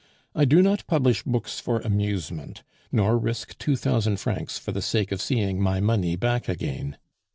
"I 0.33 0.45
do 0.45 0.63
not 0.63 0.87
publish 0.87 1.21
books 1.21 1.59
for 1.59 1.79
amusement, 1.81 2.63
nor 2.91 3.19
risk 3.19 3.55
two 3.59 3.75
thousand 3.75 4.19
francs 4.19 4.57
for 4.57 4.71
the 4.71 4.81
sake 4.81 5.11
of 5.11 5.21
seeing 5.21 5.61
my 5.61 5.79
money 5.79 6.15
back 6.15 6.49
again. 6.49 6.97